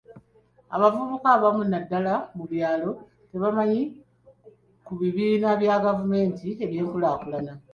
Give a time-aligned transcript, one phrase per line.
[0.75, 2.89] Abavubuka abamu naddala mu byalo
[3.29, 3.81] tebamanyi
[4.85, 7.53] ku bibiina bya gavumenti eby'enkulaakulana.